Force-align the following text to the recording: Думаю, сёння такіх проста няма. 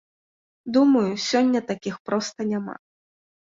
Думаю, 0.77 1.09
сёння 1.27 1.59
такіх 1.73 1.95
проста 2.09 2.51
няма. 2.55 2.75